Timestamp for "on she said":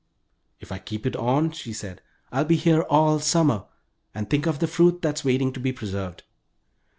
1.15-2.01